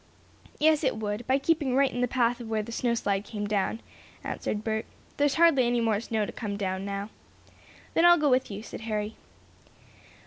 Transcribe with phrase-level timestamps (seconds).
[0.57, 3.45] "Yes, it would, by keeping right in the path of where the snow slide came
[3.45, 3.81] down,"
[4.23, 4.87] answered Bert.
[5.17, 7.11] "There's hardly any more snow to come down, now."
[7.93, 9.15] "Then I'll go with you," said Harry.